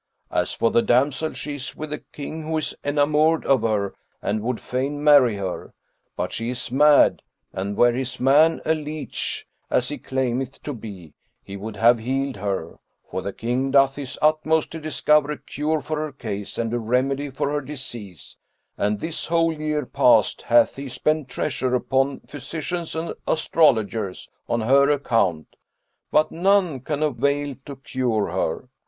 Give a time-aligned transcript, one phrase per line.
[0.31, 4.41] As for the damsel, she is with the King, who is enamoured of her and
[4.41, 5.75] would fain marry her;
[6.15, 7.21] but she is mad,
[7.53, 12.37] and were this man a leach as he claimeth to be, he would have healed
[12.37, 12.79] her,
[13.11, 16.79] for the King doth his utmost to discover a cure for her case and a
[16.79, 18.37] remedy for her disease,
[18.79, 24.89] and this whole year past hath he spent treasure upon physicians and astrologers, on her
[24.89, 25.55] account;
[26.09, 28.67] but none can avail to cure her.